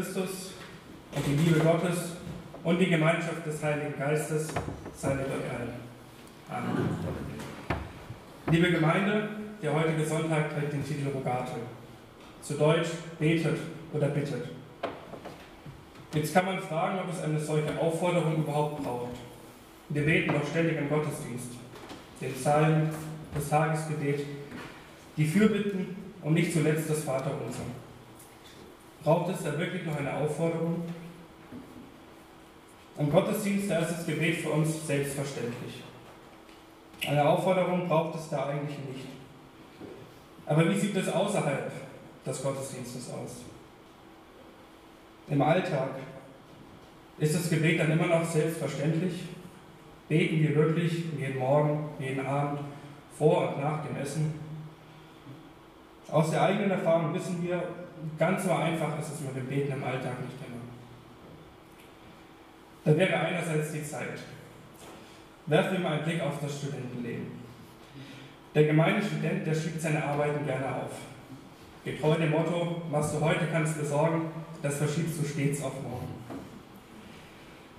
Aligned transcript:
Christus 0.00 0.52
und 1.14 1.26
die 1.26 1.44
Liebe 1.44 1.60
Gottes 1.60 2.12
und 2.64 2.78
die 2.78 2.88
Gemeinschaft 2.88 3.44
des 3.44 3.62
Heiligen 3.62 3.98
Geistes 3.98 4.48
sei 4.96 5.14
mit 5.14 5.26
euch 5.26 5.50
allen. 5.52 5.74
Amen. 6.48 6.88
Liebe 8.50 8.70
Gemeinde, 8.70 9.28
der 9.62 9.74
heutige 9.74 10.06
Sonntag 10.06 10.54
trägt 10.54 10.72
den 10.72 10.82
Titel 10.82 11.08
Rogate. 11.14 11.52
Zu 12.40 12.54
Deutsch 12.54 12.88
betet 13.18 13.58
oder 13.92 14.08
bittet. 14.08 14.48
Jetzt 16.14 16.32
kann 16.32 16.46
man 16.46 16.58
fragen, 16.60 16.98
ob 17.00 17.12
es 17.12 17.22
eine 17.22 17.38
solche 17.38 17.78
Aufforderung 17.78 18.36
überhaupt 18.36 18.82
braucht. 18.82 19.16
Wir 19.90 20.06
beten 20.06 20.32
doch 20.32 20.48
ständig 20.48 20.78
im 20.78 20.88
Gottesdienst, 20.88 21.52
den 22.22 22.32
Psalmen, 22.32 22.88
das 23.34 23.50
Tagesgebet, 23.50 24.24
die 25.18 25.26
Fürbitten 25.26 25.94
und 26.22 26.32
nicht 26.32 26.54
zuletzt 26.54 26.88
das 26.88 27.04
Vaterunser. 27.04 27.64
Braucht 29.02 29.34
es 29.34 29.42
da 29.42 29.58
wirklich 29.58 29.86
noch 29.86 29.96
eine 29.96 30.12
Aufforderung? 30.14 30.82
Im 32.98 33.10
Gottesdienst, 33.10 33.70
da 33.70 33.78
ist 33.78 33.92
das 33.92 34.06
Gebet 34.06 34.36
für 34.36 34.50
uns 34.50 34.86
selbstverständlich. 34.86 35.82
Eine 37.06 37.26
Aufforderung 37.26 37.88
braucht 37.88 38.18
es 38.18 38.28
da 38.28 38.46
eigentlich 38.46 38.78
nicht. 38.78 39.06
Aber 40.44 40.68
wie 40.68 40.78
sieht 40.78 40.94
es 40.96 41.08
außerhalb 41.08 41.72
des 42.26 42.42
Gottesdienstes 42.42 43.10
aus? 43.10 43.44
Im 45.28 45.40
Alltag 45.40 45.90
ist 47.18 47.34
das 47.34 47.48
Gebet 47.48 47.80
dann 47.80 47.92
immer 47.92 48.06
noch 48.06 48.24
selbstverständlich? 48.24 49.14
Beten 50.08 50.42
wir 50.42 50.54
wirklich 50.56 51.04
jeden 51.16 51.38
Morgen, 51.38 51.88
jeden 51.98 52.26
Abend, 52.26 52.60
vor 53.16 53.54
und 53.54 53.62
nach 53.62 53.86
dem 53.86 53.96
Essen? 53.96 54.34
Aus 56.10 56.32
der 56.32 56.42
eigenen 56.42 56.72
Erfahrung 56.72 57.14
wissen 57.14 57.42
wir, 57.42 57.62
ganz 58.18 58.44
so 58.44 58.52
einfach 58.52 58.98
ist 58.98 59.14
es 59.14 59.20
mit 59.20 59.36
dem 59.36 59.46
Beten 59.46 59.72
im 59.72 59.84
Alltag 59.84 60.20
nicht 60.20 60.36
immer. 60.46 60.60
Da 62.84 62.96
wäre 62.96 63.20
einerseits 63.20 63.72
die 63.72 63.84
Zeit. 63.84 64.18
Werfen 65.46 65.72
wir 65.72 65.80
mal 65.80 65.92
einen 65.94 66.04
Blick 66.04 66.20
auf 66.20 66.40
das 66.40 66.58
Studentenleben. 66.58 67.26
Der 68.54 68.64
gemeine 68.64 69.02
Student, 69.02 69.46
der 69.46 69.54
schiebt 69.54 69.80
seine 69.80 70.04
Arbeiten 70.04 70.44
gerne 70.44 70.66
auf. 70.66 70.92
Getreu 71.84 72.14
dem 72.14 72.30
Motto, 72.30 72.82
was 72.90 73.12
du 73.12 73.20
heute 73.20 73.46
kannst 73.50 73.78
besorgen, 73.78 74.30
das 74.62 74.76
verschiebst 74.76 75.20
du 75.20 75.26
stets 75.26 75.62
auf 75.62 75.82
morgen. 75.82 76.08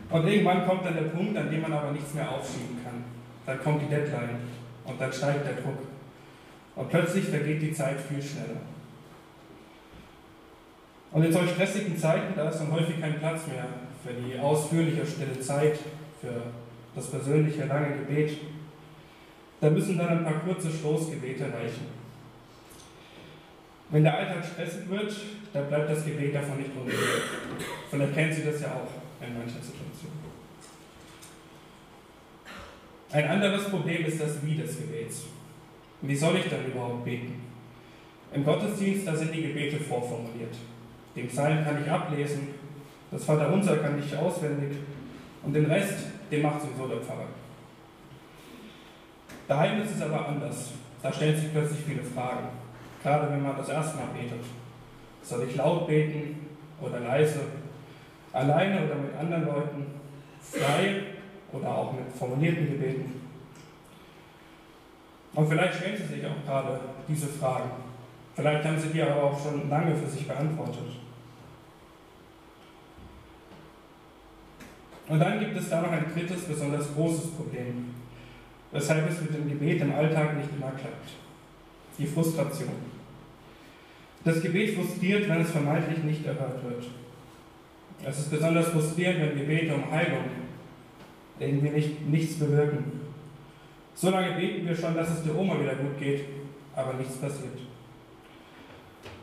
Und 0.09 0.28
irgendwann 0.28 0.66
kommt 0.66 0.85
dann 0.85 0.95
der 0.95 1.03
Punkt, 1.03 1.38
an 1.38 1.50
dem 1.50 1.61
man 1.61 1.73
aber 1.73 1.91
nichts 1.91 2.13
mehr 2.13 2.30
aufschieben 2.30 2.83
kann. 2.83 3.03
Dann 3.45 3.63
kommt 3.63 3.81
die 3.81 3.88
Deadline 3.88 4.39
und 4.85 5.00
dann 5.00 5.11
steigt 5.11 5.45
der 5.45 5.61
Druck. 5.61 5.80
Und 6.75 6.89
plötzlich 6.89 7.25
vergeht 7.25 7.61
die 7.61 7.73
Zeit 7.73 8.00
viel 8.00 8.22
schneller. 8.22 8.61
Und 11.12 11.23
in 11.26 11.34
solch 11.34 11.52
stressigen 11.52 11.98
Zeiten, 11.98 12.34
da 12.36 12.50
ist 12.50 12.59
dann 12.59 12.72
häufig 12.72 13.00
kein 13.02 13.20
Platz 13.20 13.48
mehr 13.48 13.66
für 14.04 14.14
die 14.14 14.40
ausführliche 14.40 15.06
stille 15.06 15.40
Zeit, 15.40 15.78
für 16.22 16.42
das 16.95 17.08
persönliche 17.08 17.66
lange 17.66 17.98
Gebet. 17.98 18.38
Da 19.59 19.70
müssen 19.70 19.98
dann 19.98 20.09
ein 20.09 20.23
paar 20.23 20.40
kurze 20.40 20.72
Stoßgebete 20.72 21.44
reichen. 21.44 22.02
Wenn 23.90 24.03
der 24.03 24.18
Alltag 24.18 24.45
stressig 24.45 24.90
wird, 24.90 25.14
dann 25.52 25.68
bleibt 25.68 25.90
das 25.90 26.06
Gebet 26.06 26.34
davon 26.34 26.58
nicht 26.58 26.72
unberührt. 26.76 27.23
Vielleicht 27.90 28.14
kennen 28.14 28.34
Sie 28.34 28.44
das 28.46 28.62
ja 28.62 28.68
auch 28.70 29.25
in 29.25 29.38
mancher 29.38 29.59
Situation. 29.59 30.12
Ein 33.12 33.28
anderes 33.28 33.70
Problem 33.70 34.06
ist 34.06 34.22
das 34.22 34.44
Wie 34.46 34.56
des 34.56 34.78
Gebets. 34.78 35.25
Wie 36.02 36.16
soll 36.16 36.38
ich 36.38 36.50
dann 36.50 36.66
überhaupt 36.66 37.03
beten? 37.03 37.42
Im 38.34 38.46
Gottesdienst, 38.46 39.06
da 39.06 39.14
sind 39.14 39.36
die 39.36 39.42
Gebete 39.42 39.78
vorformuliert. 39.78 40.56
Den 41.16 41.28
Psalm 41.28 41.64
kann 41.64 41.81
ich 41.84 41.92
ablesen, 41.92 42.48
das 43.12 43.26
Vaterunser 43.26 43.78
kann 43.78 44.00
ich 44.00 44.18
auswendig 44.18 44.78
und 45.44 45.53
den 45.53 45.66
Rest, 45.66 46.06
den 46.31 46.41
macht 46.41 46.62
sowieso 46.62 46.88
der 46.88 47.02
Pfarrer. 47.02 47.28
Daheim 49.47 49.81
ist 49.81 49.96
es 49.96 50.02
aber 50.02 50.28
anders. 50.28 50.72
Da 51.03 51.12
stellen 51.12 51.35
sich 51.35 51.52
plötzlich 51.52 51.81
viele 51.81 52.03
Fragen, 52.03 52.47
gerade 53.03 53.30
wenn 53.31 53.44
man 53.44 53.58
das 53.58 53.68
erste 53.68 53.97
Mal 53.97 54.08
betet. 54.13 54.46
Soll 55.24 55.47
ich 55.50 55.56
laut 55.56 55.88
beten 55.88 56.47
oder 56.80 57.00
leise, 57.02 57.41
alleine 58.31 58.85
oder 58.85 58.96
mit 58.96 59.16
anderen 59.19 59.46
Leuten, 59.46 59.85
frei 60.41 61.03
oder 61.52 61.68
auch 61.68 61.94
mit 61.94 62.16
formulierten 62.18 62.72
Gebeten? 62.72 63.22
Und 65.34 65.50
vielleicht 65.50 65.75
stellen 65.75 65.97
Sie 65.97 66.16
sich 66.16 66.25
auch 66.25 66.46
gerade 66.46 66.80
diese 67.08 67.28
Fragen. 67.28 67.72
Vielleicht 68.35 68.64
haben 68.64 68.80
Sie 68.80 68.90
die 68.90 69.02
aber 69.02 69.24
auch 69.24 69.44
schon 69.44 69.69
lange 69.69 69.96
für 69.96 70.08
sich 70.08 70.28
beantwortet. 70.28 71.00
Und 75.11 75.19
dann 75.19 75.41
gibt 75.41 75.57
es 75.57 75.67
da 75.67 75.81
noch 75.81 75.91
ein 75.91 76.05
drittes, 76.13 76.44
besonders 76.44 76.94
großes 76.95 77.31
Problem, 77.31 77.94
weshalb 78.72 79.09
es 79.09 79.19
mit 79.19 79.33
dem 79.33 79.49
Gebet 79.49 79.81
im 79.81 79.94
Alltag 79.94 80.38
nicht 80.38 80.47
immer 80.55 80.72
klappt. 80.72 81.09
Die 81.97 82.05
Frustration. 82.05 82.75
Das 84.23 84.41
Gebet 84.41 84.73
frustriert, 84.73 85.27
wenn 85.27 85.41
es 85.41 85.51
vermeintlich 85.51 86.01
nicht 86.05 86.25
erhört 86.25 86.63
wird. 86.63 86.85
Es 88.05 88.19
ist 88.19 88.31
besonders 88.31 88.69
frustrierend, 88.69 89.19
wenn 89.19 89.38
Gebete 89.39 89.75
um 89.75 89.91
Heilung 89.91 90.23
irgendwie 91.39 91.72
nicht, 91.72 92.07
nichts 92.07 92.39
bewirken. 92.39 93.01
So 93.93 94.11
lange 94.11 94.38
beten 94.38 94.66
wir 94.66 94.75
schon, 94.75 94.95
dass 94.95 95.09
es 95.09 95.23
der 95.23 95.35
Oma 95.35 95.59
wieder 95.59 95.75
gut 95.75 95.99
geht, 95.99 96.23
aber 96.73 96.93
nichts 96.93 97.17
passiert. 97.17 97.59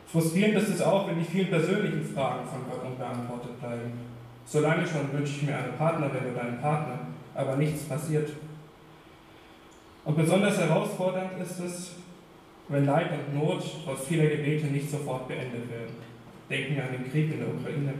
Frustrierend 0.07 0.59
ist 0.59 0.69
es 0.69 0.83
auch, 0.83 1.09
wenn 1.09 1.19
die 1.19 1.25
vielen 1.25 1.49
persönlichen 1.49 2.05
Fragen 2.05 2.47
von 2.47 2.69
Gott 2.69 2.85
unbeantwortet 2.85 3.59
bleiben. 3.59 4.08
Solange 4.51 4.87
schon 4.87 5.13
wünsche 5.13 5.33
ich 5.33 5.43
mir 5.43 5.59
eine 5.59 5.73
Partnerin 5.73 6.33
oder 6.33 6.41
einen 6.41 6.59
Partner, 6.59 7.01
aber 7.35 7.57
nichts 7.57 7.85
passiert. 7.85 8.31
Und 10.07 10.17
besonders 10.17 10.57
herausfordernd 10.57 11.33
ist 11.39 11.61
es, 11.61 11.93
wenn 12.69 12.87
Leid 12.87 13.11
und 13.13 13.35
Not 13.35 13.63
trotz 13.85 14.07
vieler 14.07 14.27
Gebete 14.27 14.69
nicht 14.69 14.91
sofort 14.91 15.29
beendet 15.29 15.71
werden. 15.71 15.95
Denken 16.49 16.77
wir 16.77 16.85
an 16.85 16.93
den 16.93 17.13
Krieg 17.13 17.31
in 17.31 17.41
der 17.41 17.49
Ukraine. 17.49 17.93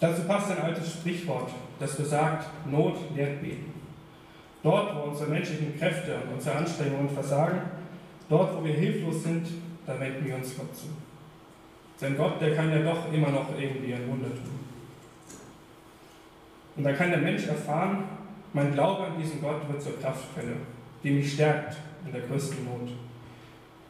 Dazu 0.00 0.22
passt 0.22 0.50
ein 0.50 0.62
altes 0.62 0.94
Sprichwort, 0.94 1.50
das 1.78 1.96
besagt, 1.96 2.48
Not 2.68 2.96
lehrt 3.14 3.40
beten. 3.40 3.74
Dort, 4.64 4.96
wo 4.96 5.02
unsere 5.02 5.30
menschlichen 5.30 5.78
Kräfte 5.78 6.16
und 6.16 6.34
unsere 6.34 6.56
Anstrengungen 6.56 7.10
versagen, 7.10 7.60
dort, 8.28 8.56
wo 8.56 8.64
wir 8.64 8.74
hilflos 8.74 9.22
sind, 9.22 9.46
da 9.86 10.00
wenden 10.00 10.26
wir 10.26 10.34
uns 10.34 10.56
Gott 10.56 10.74
zu. 10.74 10.86
Denn 12.00 12.16
Gott, 12.16 12.40
der 12.40 12.54
kann 12.54 12.70
ja 12.70 12.78
doch 12.78 13.12
immer 13.12 13.30
noch 13.30 13.48
irgendwie 13.58 13.94
ein 13.94 14.08
Wunder 14.08 14.28
tun. 14.28 14.60
Und 16.76 16.84
da 16.84 16.92
kann 16.92 17.10
der 17.10 17.20
Mensch 17.20 17.46
erfahren, 17.46 18.04
mein 18.52 18.72
Glaube 18.72 19.04
an 19.04 19.20
diesen 19.20 19.42
Gott 19.42 19.68
wird 19.68 19.82
zur 19.82 20.00
Kraftquelle, 20.00 20.56
die 21.02 21.10
mich 21.10 21.34
stärkt 21.34 21.76
in 22.06 22.12
der 22.12 22.22
größten 22.22 22.64
Not. 22.64 22.90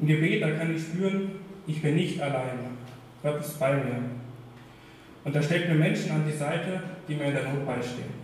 Im 0.00 0.06
Gebet, 0.06 0.42
da 0.42 0.50
kann 0.50 0.74
ich 0.74 0.82
spüren, 0.82 1.30
ich 1.66 1.80
bin 1.80 1.94
nicht 1.94 2.20
allein. 2.20 2.58
Gott 3.22 3.40
ist 3.40 3.60
bei 3.60 3.74
mir. 3.74 4.02
Und 5.22 5.36
da 5.36 5.42
stellt 5.42 5.68
mir 5.68 5.76
Menschen 5.76 6.10
an 6.10 6.24
die 6.26 6.36
Seite, 6.36 6.82
die 7.06 7.14
mir 7.14 7.26
in 7.26 7.34
der 7.34 7.44
Not 7.44 7.66
beistehen. 7.66 8.20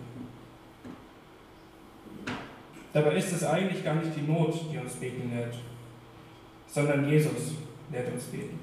Dabei 2.91 3.15
ist 3.15 3.31
es 3.31 3.43
eigentlich 3.43 3.85
gar 3.85 3.95
nicht 3.95 4.15
die 4.15 4.29
Not, 4.29 4.55
die 4.71 4.77
uns 4.77 4.93
beten 4.93 5.31
lehrt, 5.33 5.55
sondern 6.67 7.07
Jesus 7.07 7.53
lehrt 7.91 8.11
uns 8.11 8.23
beten. 8.23 8.59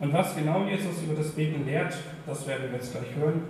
Und 0.00 0.12
was 0.12 0.34
genau 0.34 0.64
Jesus 0.64 1.02
über 1.02 1.14
das 1.14 1.30
Beten 1.32 1.66
lehrt, 1.66 1.94
das 2.26 2.46
werden 2.46 2.70
wir 2.70 2.78
jetzt 2.78 2.92
gleich 2.92 3.14
hören. 3.14 3.42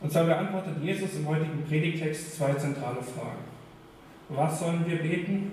Und 0.00 0.12
zwar 0.12 0.24
beantwortet 0.24 0.74
Jesus 0.82 1.14
im 1.14 1.28
heutigen 1.28 1.64
Predigtext 1.66 2.36
zwei 2.36 2.52
zentrale 2.54 3.00
Fragen. 3.00 3.44
Was 4.28 4.58
sollen 4.58 4.84
wir 4.86 4.98
beten 4.98 5.52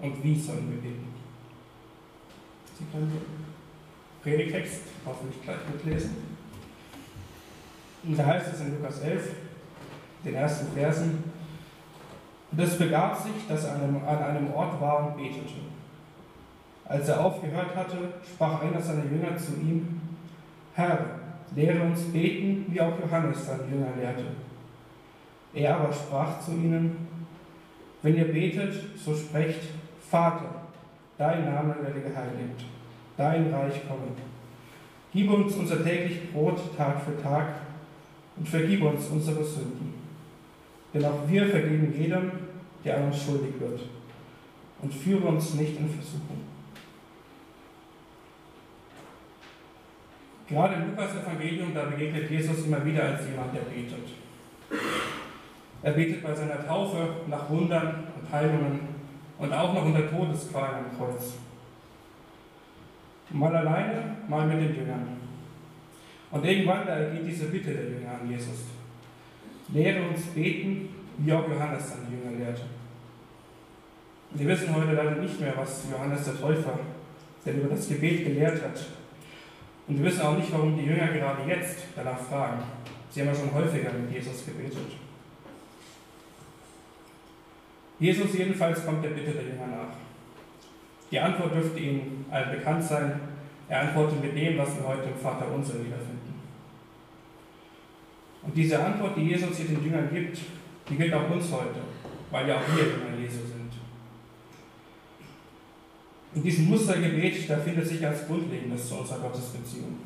und 0.00 0.24
wie 0.24 0.38
sollen 0.38 0.70
wir 0.70 0.82
beten? 0.82 1.06
Sie 2.76 2.84
können 2.92 3.10
den 3.10 3.22
Predigtext 4.22 4.82
hoffentlich 5.06 5.42
gleich 5.42 5.58
mitlesen. 5.72 6.16
Und 8.02 8.18
da 8.18 8.26
heißt 8.26 8.52
es 8.52 8.60
in 8.60 8.76
Lukas 8.76 9.00
11, 9.00 9.28
den 10.24 10.34
ersten 10.34 10.72
Versen, 10.72 11.24
und 12.52 12.58
es 12.58 12.76
begab 12.76 13.16
sich, 13.16 13.46
dass 13.48 13.64
er 13.64 13.74
an 13.74 14.04
einem 14.06 14.52
Ort 14.52 14.80
war 14.80 15.06
und 15.06 15.16
betete. 15.16 15.54
Als 16.90 17.08
er 17.08 17.24
aufgehört 17.24 17.76
hatte, 17.76 17.98
sprach 18.28 18.62
einer 18.62 18.82
seiner 18.82 19.04
Jünger 19.04 19.36
zu 19.36 19.52
ihm, 19.60 20.00
Herr, 20.74 20.98
lehre 21.54 21.82
uns 21.82 22.00
beten, 22.12 22.66
wie 22.68 22.80
auch 22.80 22.98
Johannes 23.00 23.46
seinen 23.46 23.70
Jünger 23.70 23.92
lehrte. 23.96 24.24
Er 25.54 25.76
aber 25.76 25.92
sprach 25.92 26.40
zu 26.40 26.50
ihnen, 26.50 27.06
wenn 28.02 28.16
ihr 28.16 28.32
betet, 28.32 28.74
so 28.96 29.14
sprecht, 29.14 29.60
Vater, 30.10 30.62
dein 31.16 31.44
Name 31.44 31.76
werde 31.80 32.00
geheiligt, 32.00 32.64
dein 33.16 33.54
Reich 33.54 33.86
komme. 33.86 34.10
Gib 35.12 35.30
uns 35.30 35.54
unser 35.54 35.84
täglich 35.84 36.32
Brot 36.32 36.76
Tag 36.76 37.02
für 37.02 37.22
Tag 37.22 37.46
und 38.36 38.48
vergib 38.48 38.82
uns 38.82 39.06
unsere 39.06 39.44
Sünden. 39.44 39.94
Denn 40.92 41.04
auch 41.04 41.28
wir 41.28 41.46
vergeben 41.46 41.94
jedem, 41.96 42.32
der 42.84 42.96
an 42.96 43.04
uns 43.04 43.22
schuldig 43.22 43.60
wird. 43.60 43.80
Und 44.82 44.92
führe 44.92 45.28
uns 45.28 45.54
nicht 45.54 45.78
in 45.78 45.88
Versuchung. 45.88 46.50
Gerade 50.50 50.74
im 50.74 50.90
Lukas-Evangelium, 50.90 51.72
da 51.72 51.84
begegnet 51.84 52.28
Jesus 52.28 52.66
immer 52.66 52.84
wieder 52.84 53.04
als 53.04 53.20
jemand, 53.28 53.54
der 53.54 53.60
betet. 53.60 54.08
Er 55.82 55.92
betet 55.92 56.22
bei 56.24 56.34
seiner 56.34 56.66
Taufe 56.66 57.14
nach 57.28 57.48
Wundern 57.48 58.04
und 58.20 58.32
Heilungen 58.32 58.80
und 59.38 59.52
auch 59.52 59.72
noch 59.72 59.84
unter 59.84 60.10
Todesqualen 60.10 60.86
am 60.86 60.98
Kreuz. 60.98 61.34
Mal 63.30 63.54
alleine, 63.54 64.16
mal 64.28 64.44
mit 64.48 64.58
den 64.58 64.74
Jüngern. 64.74 65.06
Und 66.32 66.44
irgendwann 66.44 66.84
da 66.84 66.98
geht 67.10 67.28
diese 67.28 67.46
Bitte 67.46 67.72
der 67.72 67.84
Jünger 67.84 68.10
an 68.20 68.28
Jesus. 68.28 68.64
Lehre 69.68 70.08
uns 70.08 70.22
beten, 70.34 70.88
wie 71.18 71.32
auch 71.32 71.48
Johannes 71.48 71.92
an 71.92 72.06
die 72.08 72.16
Jünger 72.16 72.36
lehrte. 72.36 72.62
Wir 74.32 74.48
wissen 74.48 74.74
heute 74.74 74.92
leider 74.92 75.12
nicht 75.12 75.40
mehr, 75.40 75.54
was 75.56 75.86
Johannes 75.90 76.24
der 76.24 76.40
Täufer 76.40 76.80
denn 77.46 77.60
über 77.60 77.68
das 77.68 77.88
Gebet 77.88 78.24
gelehrt 78.24 78.60
hat. 78.62 78.99
Und 79.90 79.98
wir 79.98 80.04
wissen 80.04 80.22
auch 80.22 80.36
nicht, 80.36 80.52
warum 80.52 80.78
die 80.78 80.84
Jünger 80.84 81.08
gerade 81.08 81.42
jetzt 81.48 81.78
danach 81.96 82.20
fragen. 82.20 82.62
Sie 83.10 83.20
haben 83.20 83.26
ja 83.26 83.34
schon 83.34 83.52
häufiger 83.52 83.90
mit 83.92 84.12
Jesus 84.12 84.46
gebetet. 84.46 84.86
Jesus 87.98 88.32
jedenfalls 88.34 88.86
kommt 88.86 89.02
der 89.02 89.10
Bitte 89.10 89.32
der 89.32 89.42
Jünger 89.42 89.66
nach. 89.66 89.96
Die 91.10 91.18
Antwort 91.18 91.56
dürfte 91.56 91.80
Ihnen 91.80 92.24
allen 92.30 92.52
bekannt 92.52 92.84
sein. 92.84 93.20
Er 93.68 93.80
antwortet 93.80 94.22
mit 94.22 94.36
dem, 94.36 94.58
was 94.58 94.76
wir 94.76 94.86
heute 94.86 95.08
im 95.08 95.16
Vater 95.16 95.46
unser 95.52 95.74
wiederfinden. 95.74 96.34
Und 98.44 98.56
diese 98.56 98.78
Antwort, 98.78 99.16
die 99.16 99.22
Jesus 99.22 99.56
hier 99.56 99.66
den 99.66 99.84
Jüngern 99.84 100.08
gibt, 100.14 100.38
die 100.88 100.94
gilt 100.94 101.12
auch 101.12 101.28
uns 101.28 101.50
heute, 101.50 101.80
weil 102.30 102.48
ja 102.48 102.58
auch 102.58 102.76
wir 102.76 102.84
Jünger 102.84 103.20
Jesu 103.20 103.38
sind. 103.38 103.59
In 106.34 106.42
diesem 106.42 106.68
Mustergebet, 106.68 107.50
da 107.50 107.56
findet 107.58 107.86
sich 107.86 108.06
als 108.06 108.26
Grundlegendes 108.26 108.88
zu 108.88 108.96
unserer 108.96 109.18
Gottesbeziehung. 109.18 109.96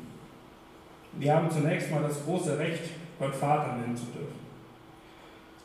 Wir 1.13 1.33
haben 1.33 1.49
zunächst 1.49 1.91
mal 1.91 2.01
das 2.01 2.23
große 2.23 2.57
Recht, 2.57 2.81
Gott 3.19 3.35
Vater 3.35 3.77
nennen 3.77 3.95
zu 3.95 4.05
dürfen. 4.05 4.45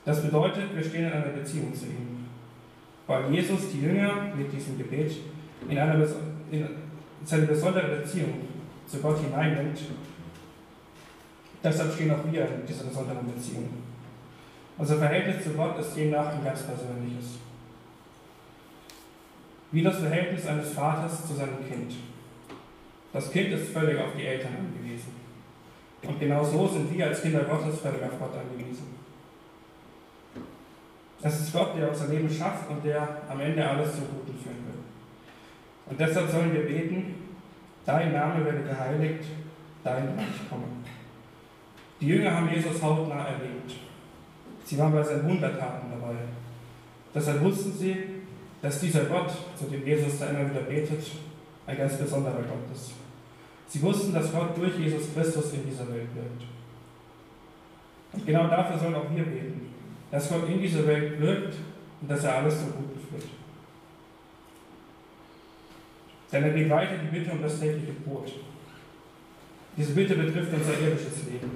Das 0.05 0.23
bedeutet, 0.23 0.75
wir 0.75 0.85
stehen 0.85 1.07
in 1.07 1.13
einer 1.13 1.27
Beziehung 1.27 1.75
zu 1.75 1.87
ihm, 1.87 2.27
weil 3.07 3.33
Jesus 3.33 3.71
die 3.73 3.83
Jünger 3.83 4.33
mit 4.37 4.53
diesem 4.53 4.79
Gebet 4.79 5.13
in, 5.69 5.79
eine, 5.79 6.07
in 6.51 6.69
seine 7.25 7.47
besondere 7.47 7.97
Beziehung 7.97 8.35
zu 8.87 8.99
Gott 8.99 9.19
hineinnimmt 9.19 9.79
Deshalb 11.63 11.93
stehen 11.93 12.11
auch 12.11 12.25
wir 12.31 12.43
in 12.43 12.67
dieser 12.67 12.85
besonderen 12.85 13.27
Beziehung. 13.35 13.69
Unser 14.79 14.97
Verhältnis 14.97 15.45
zu 15.45 15.51
Gott 15.51 15.79
ist 15.79 15.95
demnach 15.95 16.33
ein 16.33 16.43
ganz 16.43 16.63
persönliches. 16.63 17.39
Wie 19.73 19.83
das 19.83 19.99
Verhältnis 19.99 20.47
eines 20.47 20.73
Vaters 20.73 21.27
zu 21.27 21.35
seinem 21.35 21.67
Kind. 21.69 21.95
Das 23.13 23.31
Kind 23.31 23.53
ist 23.53 23.73
völlig 23.73 23.99
auf 23.99 24.11
die 24.17 24.27
Eltern 24.27 24.55
angewiesen. 24.57 25.15
Und 26.03 26.19
genau 26.19 26.45
so 26.45 26.67
sind 26.67 26.93
wir 26.93 27.07
als 27.07 27.23
Kinder 27.23 27.41
Gottes 27.41 27.81
völlig 27.81 28.03
auf 28.03 28.19
Gott 28.19 28.33
angewiesen. 28.35 28.95
Es 31.23 31.41
ist 31.41 31.53
Gott, 31.53 31.77
der 31.77 31.91
unser 31.91 32.09
Leben 32.09 32.31
schafft 32.31 32.71
und 32.71 32.85
der 32.85 33.23
am 33.29 33.41
Ende 33.41 33.69
alles 33.69 33.93
zum 33.93 34.05
Guten 34.07 34.39
führen 34.39 34.65
will. 34.67 34.81
Und 35.87 36.01
deshalb 36.01 36.31
sollen 36.31 36.53
wir 36.53 36.63
beten, 36.63 37.15
dein 37.85 38.13
Name 38.13 38.45
werde 38.45 38.63
geheiligt, 38.63 39.25
dein 39.85 40.09
Reich 40.17 40.49
komme. 40.49 40.65
Die 42.01 42.07
Jünger 42.07 42.35
haben 42.35 42.49
Jesus 42.49 42.83
hautnah 42.83 43.27
erlebt. 43.27 43.75
Sie 44.65 44.79
waren 44.79 44.93
bei 44.93 45.03
seinen 45.03 45.29
Wundertaten 45.29 45.91
dabei. 45.91 46.15
Deshalb 47.15 47.43
wussten 47.43 47.73
sie, 47.73 47.97
dass 48.63 48.81
dieser 48.81 49.05
Gott, 49.05 49.31
zu 49.57 49.65
dem 49.67 49.87
Jesus 49.87 50.19
da 50.19 50.29
immer 50.29 50.51
wieder 50.51 50.63
betet, 50.63 51.05
ein 51.67 51.77
ganz 51.77 51.97
besonderer 51.97 52.43
Gott 52.43 52.75
ist. 52.75 52.93
Sie 53.69 53.81
wussten, 53.83 54.13
dass 54.13 54.33
Gott 54.33 54.57
durch 54.57 54.77
Jesus 54.79 55.15
Christus 55.15 55.53
in 55.53 55.65
dieser 55.65 55.89
Welt 55.89 56.09
wirkt. 56.15 56.43
Und 58.13 58.27
genau 58.27 58.49
dafür 58.49 58.79
sollen 58.79 58.97
auch 58.97 59.11
wir 59.15 59.25
beten, 59.25 59.69
dass 60.11 60.29
Gott 60.29 60.49
in 60.49 60.61
dieser 60.61 60.87
Welt 60.87 61.21
wirkt 61.21 61.55
und 62.01 62.11
dass 62.11 62.25
er 62.25 62.37
alles 62.37 62.59
zum 62.59 62.73
Guten 62.73 63.01
führt. 63.09 63.31
Denn 66.33 66.45
er 66.45 66.51
geht 66.51 66.71
weiter 66.71 66.95
die 66.99 67.17
Bitte 67.17 67.31
um 67.31 67.43
das 67.43 67.61
tägliche 67.61 67.93
Brot. 68.05 68.33
Diese 69.77 69.93
Bitte 69.93 70.17
betrifft 70.17 70.53
unser 70.53 70.73
irdisches 70.81 71.25
Leben. 71.27 71.51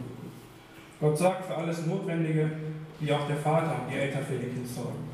Gott 1.00 1.19
sorgt 1.19 1.47
für 1.47 1.57
alles 1.57 1.85
Notwendige, 1.87 2.50
wie 3.00 3.12
auch 3.12 3.27
der 3.27 3.37
Vater 3.37 3.83
und 3.83 3.93
die 3.93 3.99
Eltern 3.99 4.25
für 4.25 4.35
ihr 4.35 4.53
Kind 4.53 4.69
sorgen. 4.69 5.13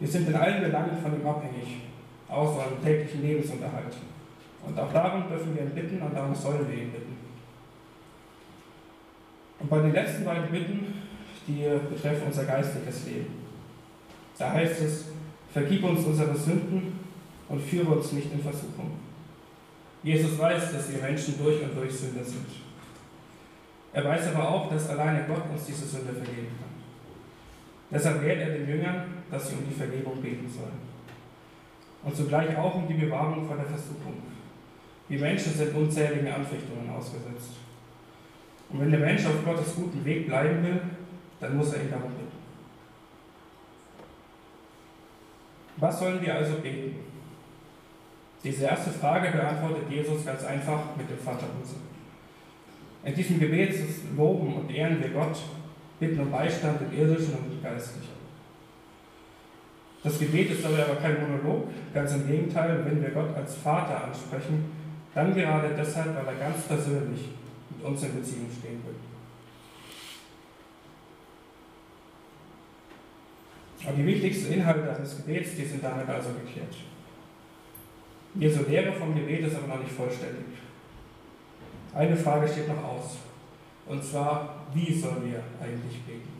Wir 0.00 0.08
sind 0.08 0.28
in 0.28 0.34
allen 0.34 0.62
Belangen 0.62 0.98
von 1.00 1.14
ihm 1.14 1.26
abhängig, 1.26 1.82
außer 2.28 2.64
unserem 2.64 2.84
täglichen 2.84 3.22
Lebensunterhalt. 3.22 3.94
Und 4.66 4.78
auch 4.78 4.92
darum 4.92 5.28
dürfen 5.28 5.54
wir 5.54 5.62
ihn 5.62 5.74
bitten 5.74 6.02
und 6.02 6.14
darum 6.14 6.34
sollen 6.34 6.66
wir 6.68 6.76
ihn 6.76 6.90
bitten. 6.90 7.16
Und 9.60 9.70
bei 9.70 9.78
den 9.80 9.92
letzten 9.92 10.24
beiden 10.24 10.50
Bitten, 10.50 10.94
die 11.46 11.64
betreffen 11.90 12.26
unser 12.26 12.44
geistliches 12.44 13.06
Leben. 13.06 13.44
Da 14.38 14.52
heißt 14.52 14.80
es, 14.82 15.04
vergib 15.52 15.84
uns 15.84 16.04
unsere 16.04 16.36
Sünden 16.36 16.98
und 17.48 17.62
führe 17.62 17.90
uns 17.92 18.12
nicht 18.12 18.32
in 18.32 18.42
Versuchung. 18.42 18.98
Jesus 20.02 20.38
weiß, 20.38 20.72
dass 20.72 20.92
wir 20.92 21.00
Menschen 21.00 21.38
durch 21.38 21.62
und 21.62 21.76
durch 21.76 21.92
Sünder 21.92 22.24
sind. 22.24 22.46
Er 23.92 24.04
weiß 24.04 24.34
aber 24.34 24.48
auch, 24.48 24.70
dass 24.70 24.90
alleine 24.90 25.24
Gott 25.26 25.44
uns 25.50 25.66
diese 25.66 25.86
Sünde 25.86 26.12
vergeben 26.12 26.48
kann. 26.58 26.73
Deshalb 27.90 28.22
lehrt 28.22 28.40
er 28.40 28.58
den 28.58 28.68
Jüngern, 28.68 29.04
dass 29.30 29.48
sie 29.48 29.56
um 29.56 29.68
die 29.68 29.74
Vergebung 29.74 30.20
beten 30.20 30.48
sollen. 30.48 30.94
Und 32.02 32.16
zugleich 32.16 32.56
auch 32.56 32.74
um 32.74 32.88
die 32.88 32.94
Bewahrung 32.94 33.46
vor 33.46 33.56
der 33.56 33.66
Versuchung. 33.66 34.22
Die 35.08 35.18
Menschen 35.18 35.52
sind 35.52 35.74
unzähligen 35.74 36.28
Anfechtungen 36.28 36.90
ausgesetzt. 36.90 37.56
Und 38.70 38.80
wenn 38.80 38.90
der 38.90 39.00
Mensch 39.00 39.24
auf 39.26 39.44
Gottes 39.44 39.74
guten 39.76 40.04
Weg 40.04 40.26
bleiben 40.26 40.62
will, 40.64 40.80
dann 41.40 41.56
muss 41.56 41.72
er 41.72 41.82
ihn 41.82 41.90
darum 41.90 42.10
bitten. 42.10 42.44
Was 45.76 45.98
sollen 45.98 46.22
wir 46.22 46.34
also 46.34 46.54
beten? 46.54 46.96
Diese 48.42 48.64
erste 48.64 48.90
Frage 48.90 49.30
beantwortet 49.30 49.90
Jesus 49.90 50.24
ganz 50.24 50.44
einfach 50.44 50.96
mit 50.96 51.08
dem 51.08 51.18
Vater 51.18 51.46
unser. 51.58 51.76
In 53.04 53.14
diesem 53.14 53.38
Gebet 53.38 53.74
loben 54.16 54.54
und 54.54 54.70
ehren 54.70 55.00
wir 55.00 55.10
Gott, 55.10 55.38
bitten 56.00 56.20
um 56.20 56.30
Beistand 56.30 56.80
im 56.82 56.98
irdischen 56.98 57.34
und 57.34 57.62
geistlichen. 57.62 58.14
Das 60.02 60.18
Gebet 60.18 60.50
ist 60.50 60.64
aber 60.64 60.96
kein 61.00 61.16
Monolog, 61.22 61.68
ganz 61.94 62.12
im 62.12 62.26
Gegenteil, 62.26 62.84
wenn 62.84 63.02
wir 63.02 63.10
Gott 63.10 63.34
als 63.34 63.54
Vater 63.54 64.04
ansprechen, 64.04 64.70
dann 65.14 65.34
gerade 65.34 65.70
deshalb, 65.76 66.14
weil 66.14 66.34
er 66.34 66.50
ganz 66.50 66.62
persönlich 66.66 67.30
mit 67.70 67.84
uns 67.84 68.02
in 68.02 68.14
Beziehung 68.14 68.50
stehen 68.50 68.82
will. 68.84 68.94
Aber 73.86 73.96
die 73.96 74.06
wichtigsten 74.06 74.52
Inhalte 74.52 74.94
eines 74.94 75.16
Gebets, 75.16 75.56
die 75.56 75.64
sind 75.64 75.82
damit 75.82 76.08
also 76.08 76.30
geklärt. 76.30 76.74
Jesu 78.34 78.62
Lehre 78.68 78.92
vom 78.92 79.14
Gebet 79.14 79.46
ist 79.46 79.56
aber 79.56 79.68
noch 79.68 79.80
nicht 79.80 79.92
vollständig. 79.92 80.44
Eine 81.94 82.16
Frage 82.16 82.48
steht 82.48 82.68
noch 82.68 82.82
aus. 82.82 83.18
Und 83.86 84.02
zwar, 84.02 84.66
wie 84.72 84.92
sollen 84.92 85.30
wir 85.30 85.42
eigentlich 85.60 86.02
beten? 86.04 86.34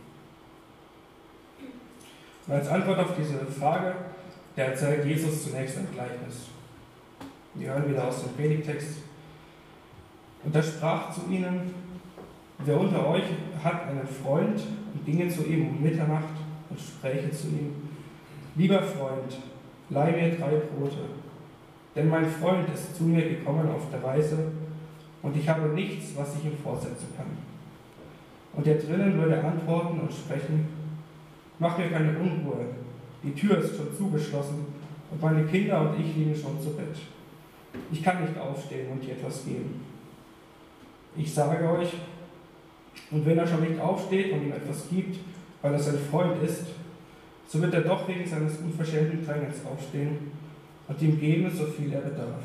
Und 2.47 2.55
als 2.55 2.69
Antwort 2.69 2.99
auf 2.99 3.17
diese 3.17 3.39
Frage, 3.47 3.95
der 4.57 4.69
erzählt 4.69 5.05
Jesus 5.05 5.45
zunächst 5.45 5.79
ein 5.79 5.89
Gleichnis. 5.93 6.49
Wir 7.55 7.71
hören 7.71 7.89
wieder 7.89 8.09
aus 8.09 8.23
dem 8.23 8.35
Predigtext. 8.35 8.99
Und 10.45 10.55
er 10.55 10.63
sprach 10.63 11.13
zu 11.13 11.23
ihnen, 11.31 11.75
wer 12.59 12.79
unter 12.79 13.07
euch 13.09 13.25
hat 13.63 13.89
einen 13.89 14.07
Freund 14.07 14.61
und 14.93 15.05
ginge 15.05 15.29
zu 15.29 15.45
ihm 15.45 15.69
um 15.69 15.83
Mitternacht 15.83 16.35
und 16.71 16.79
spräche 16.79 17.31
zu 17.31 17.49
ihm, 17.49 17.89
lieber 18.57 18.83
Freund, 18.83 19.39
leih 19.91 20.13
mir 20.13 20.37
drei 20.37 20.57
Brote, 20.57 20.99
denn 21.95 22.09
mein 22.09 22.29
Freund 22.29 22.69
ist 22.75 22.97
zu 22.97 23.05
mir 23.05 23.29
gekommen 23.29 23.69
auf 23.71 23.91
der 23.91 24.03
Weise, 24.03 24.53
und 25.25 25.35
ich 25.37 25.49
habe 25.49 25.69
nichts, 25.71 26.15
was 26.15 26.37
ich 26.37 26.45
ihm 26.45 26.59
vorsetzen 26.63 27.09
kann. 27.17 27.27
Und 28.53 28.67
der 28.67 28.77
drinnen 28.77 29.19
würde 29.19 29.43
antworten 29.43 30.01
und 30.01 30.13
sprechen, 30.13 30.69
mach 31.59 31.79
mir 31.79 31.89
keine 31.89 32.17
Unruhe, 32.19 32.67
die 33.23 33.33
Tür 33.33 33.59
ist 33.59 33.75
schon 33.75 33.97
zugeschlossen 33.97 34.67
und 35.11 35.23
meine 35.23 35.45
Kinder 35.47 35.81
und 35.81 35.99
ich 35.99 36.15
liegen 36.15 36.37
schon 36.37 36.61
zu 36.61 36.77
Bett. 36.77 36.95
Ich 37.91 38.03
kann 38.03 38.21
nicht 38.21 38.39
aufstehen 38.39 38.93
und 38.93 39.03
dir 39.03 39.13
etwas 39.13 39.45
geben. 39.45 39.81
Ich 41.17 41.33
sage 41.33 41.69
euch, 41.71 41.95
und 43.11 43.27
wenn 43.27 43.39
er 43.39 43.47
schon 43.47 43.63
nicht 43.63 43.81
aufsteht 43.81 44.33
und 44.33 44.43
ihm 44.43 44.53
etwas 44.53 44.89
gibt, 44.91 45.19
weil 45.63 45.73
er 45.73 45.79
sein 45.79 45.99
Freund 46.11 46.43
ist, 46.43 46.67
so 47.49 47.63
wird 47.63 47.73
er 47.73 47.81
doch 47.81 48.07
wegen 48.07 48.29
seines 48.29 48.59
unverschämten 48.59 49.25
Drängens 49.25 49.65
aufstehen 49.65 50.33
und 50.87 51.01
ihm 51.01 51.19
geben, 51.19 51.51
so 51.51 51.65
viel 51.65 51.93
er 51.93 52.03
bedarf. 52.03 52.43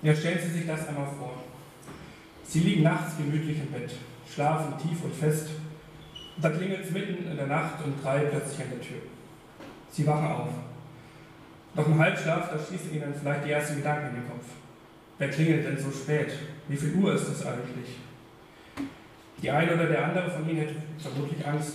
Ja, 0.00 0.14
stellen 0.14 0.38
Sie 0.40 0.58
sich 0.58 0.66
das 0.66 0.86
einmal 0.86 1.08
vor. 1.18 1.42
Sie 2.44 2.60
liegen 2.60 2.84
nachts 2.84 3.16
gemütlich 3.16 3.58
im 3.58 3.72
Bett, 3.72 3.92
schlafen 4.32 4.74
tief 4.78 5.02
und 5.02 5.14
fest. 5.14 5.48
Da 6.40 6.50
klingelt 6.50 6.84
es 6.84 6.92
mitten 6.92 7.28
in 7.28 7.36
der 7.36 7.48
Nacht 7.48 7.84
und 7.84 8.02
drei 8.02 8.20
plötzlich 8.20 8.60
an 8.60 8.70
der 8.70 8.80
Tür. 8.80 8.98
Sie 9.90 10.06
wachen 10.06 10.26
auf. 10.28 10.48
Doch 11.74 11.86
im 11.86 11.98
Halbschlaf, 11.98 12.50
da 12.50 12.58
schießen 12.58 12.94
ihnen 12.94 13.12
vielleicht 13.20 13.44
die 13.44 13.50
ersten 13.50 13.76
Gedanken 13.76 14.10
in 14.10 14.22
den 14.22 14.28
Kopf. 14.28 14.44
Wer 15.18 15.30
klingelt 15.30 15.66
denn 15.66 15.78
so 15.78 15.90
spät? 15.90 16.32
Wie 16.68 16.76
viel 16.76 16.94
Uhr 16.94 17.14
ist 17.14 17.28
es 17.28 17.44
eigentlich? 17.44 17.98
Die 19.42 19.50
eine 19.50 19.74
oder 19.74 19.86
der 19.86 20.04
andere 20.04 20.30
von 20.30 20.48
ihnen 20.48 20.60
hätte 20.60 20.76
vermutlich 20.98 21.44
Angst. 21.44 21.74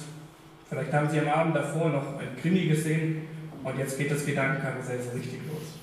Vielleicht 0.69 0.93
haben 0.93 1.09
sie 1.09 1.19
am 1.19 1.27
Abend 1.27 1.55
davor 1.55 1.89
noch 1.89 2.19
ein 2.19 2.37
Krimi 2.41 2.67
gesehen 2.67 3.27
und 3.63 3.77
jetzt 3.77 3.97
geht 3.97 4.11
das 4.11 4.25
Gedankenkarussell 4.25 5.01
so 5.01 5.11
richtig 5.11 5.39
los. 5.47 5.82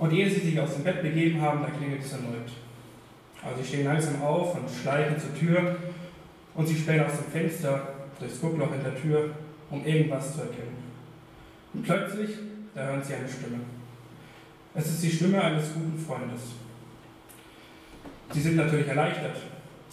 Und 0.00 0.12
ehe 0.14 0.30
sie 0.30 0.40
sich 0.40 0.58
aus 0.58 0.74
dem 0.74 0.84
Bett 0.84 1.02
begeben 1.02 1.42
haben, 1.42 1.60
da 1.60 1.68
klingelt 1.68 2.02
es 2.02 2.12
erneut. 2.12 2.50
Also 3.44 3.62
sie 3.62 3.68
stehen 3.68 3.84
langsam 3.84 4.22
auf 4.22 4.54
und 4.54 4.64
schleichen 4.70 5.20
zur 5.20 5.34
Tür 5.34 5.76
und 6.54 6.66
sie 6.66 6.74
spähen 6.74 7.04
aus 7.04 7.18
dem 7.18 7.30
Fenster 7.30 7.88
durchs 8.18 8.40
Guckloch 8.40 8.72
in 8.72 8.82
der 8.82 8.98
Tür, 8.98 9.30
um 9.68 9.84
irgendwas 9.84 10.34
zu 10.34 10.40
erkennen. 10.40 10.78
Und 11.74 11.82
plötzlich, 11.84 12.30
da 12.74 12.86
hören 12.86 13.02
sie 13.04 13.14
eine 13.14 13.28
Stimme. 13.28 13.60
Es 14.74 14.86
ist 14.88 15.02
die 15.02 15.10
Stimme 15.10 15.42
eines 15.42 15.74
guten 15.74 15.98
Freundes. 15.98 16.40
Sie 18.32 18.40
sind 18.40 18.56
natürlich 18.56 18.88
erleichtert, 18.88 19.36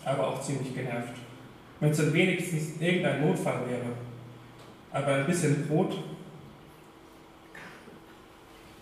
aber 0.05 0.27
auch 0.27 0.41
ziemlich 0.41 0.73
genervt. 0.73 1.15
Wenn 1.81 1.91
es 1.91 1.97
dann 1.97 2.13
wenigstens 2.13 2.79
irgendein 2.79 3.27
Notfall 3.27 3.59
wäre, 3.67 3.91
aber 4.93 5.15
ein 5.15 5.25
bisschen 5.25 5.67
Brot. 5.67 5.97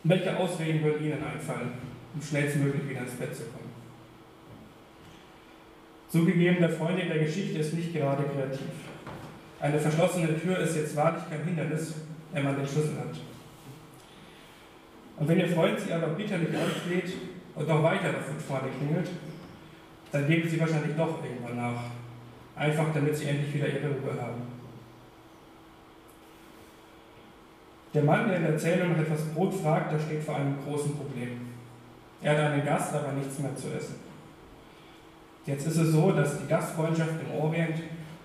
Welche 0.08 0.38
Ausreden 0.38 0.84
würden 0.84 1.04
Ihnen 1.04 1.24
einfallen, 1.24 1.72
um 2.14 2.22
schnellstmöglich 2.22 2.88
wieder 2.88 3.02
ins 3.02 3.14
Bett 3.14 3.36
zu 3.36 3.42
kommen? 3.46 3.72
Zugegeben, 6.10 6.60
der 6.60 6.70
Freund 6.70 7.00
in 7.00 7.08
der 7.08 7.18
Geschichte 7.18 7.58
ist 7.58 7.74
nicht 7.74 7.92
gerade 7.92 8.24
kreativ. 8.24 8.70
Eine 9.60 9.80
verschlossene 9.80 10.40
Tür 10.40 10.60
ist 10.60 10.76
jetzt 10.76 10.96
wahrlich 10.96 11.24
kein 11.28 11.44
Hindernis, 11.44 11.96
wenn 12.32 12.44
man 12.44 12.56
den 12.56 12.68
Schlüssel 12.68 13.00
hat. 13.00 13.18
Und 15.18 15.28
wenn 15.28 15.40
Ihr 15.40 15.48
Freund 15.48 15.80
Sie 15.80 15.92
aber 15.92 16.10
bitterlich 16.10 16.50
anfleht 16.56 17.14
und 17.56 17.68
noch 17.68 17.82
weiter 17.82 18.12
davon 18.12 18.40
vorne 18.40 18.68
klingelt, 18.78 19.10
dann 20.12 20.28
geben 20.28 20.48
Sie 20.48 20.60
wahrscheinlich 20.60 20.96
doch 20.96 21.24
irgendwann 21.24 21.58
nach. 21.58 21.82
Einfach 22.56 22.94
damit 22.94 23.18
Sie 23.18 23.26
endlich 23.26 23.56
wieder 23.56 23.68
Ihre 23.68 23.88
Ruhe 23.88 24.22
haben. 24.22 24.55
Der 27.96 28.04
Mann, 28.04 28.28
der 28.28 28.36
in 28.36 28.44
der 28.44 28.52
Erzählung 28.52 28.92
nach 28.92 29.00
etwas 29.00 29.22
Brot 29.34 29.54
fragt, 29.54 29.94
der 29.94 30.00
steht 30.00 30.22
vor 30.22 30.36
einem 30.36 30.58
großen 30.68 30.98
Problem. 30.98 31.48
Er 32.22 32.32
hat 32.34 32.52
einen 32.52 32.66
Gast, 32.66 32.94
aber 32.94 33.14
nichts 33.14 33.40
mehr 33.40 33.56
zu 33.56 33.68
essen. 33.70 33.96
Jetzt 35.46 35.66
ist 35.66 35.78
es 35.78 35.94
so, 35.94 36.12
dass 36.12 36.40
die 36.40 36.48
Gastfreundschaft 36.48 37.14
im 37.22 37.40
Orient 37.40 37.78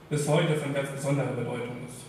bis 0.09 0.29
heute 0.29 0.57
von 0.57 0.75
ganz 0.75 0.91
besonderer 0.91 1.37
Bedeutung 1.37 1.77
ist. 1.87 2.03